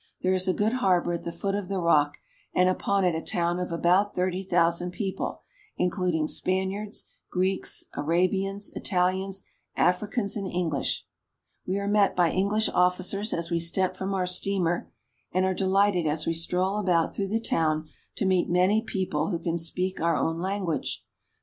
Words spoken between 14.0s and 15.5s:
our steamer, and